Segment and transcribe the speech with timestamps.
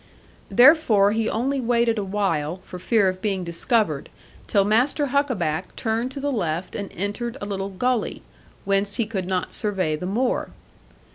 [0.49, 4.09] Therefore he only waited awhile for fear of being discovered,
[4.47, 8.23] till Master Huckaback turned to the left and entered a little gully,
[8.65, 10.49] whence he could not survey the moor.